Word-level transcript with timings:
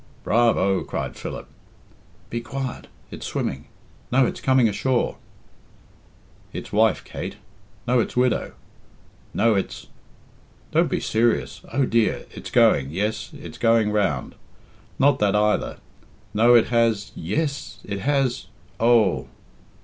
"Bravo!" 0.23 0.81
cried 0.83 1.15
Philip. 1.15 1.47
"Be 2.31 2.41
quiet. 2.41 2.87
It's 3.11 3.23
swimming. 3.27 3.65
No, 4.11 4.25
it's 4.25 4.41
coming 4.41 4.67
ashore." 4.67 5.17
"It's 6.51 6.71
wife, 6.73 7.03
Kate. 7.03 7.35
No, 7.87 7.99
it's 7.99 8.17
widow. 8.17 8.53
No, 9.31 9.53
it's" 9.53 9.85
"Do 10.71 10.85
be 10.85 10.99
serious. 10.99 11.61
Oh, 11.71 11.85
dear! 11.85 12.25
it's 12.31 12.49
going 12.49 12.89
yes, 12.89 13.29
it's 13.31 13.59
going 13.59 13.91
round. 13.91 14.33
Not 14.97 15.19
that 15.19 15.35
either. 15.35 15.77
No, 16.33 16.55
it 16.55 16.69
has 16.69 17.11
yes, 17.13 17.77
it 17.85 17.99
has 17.99 18.47
oh!" 18.79 19.27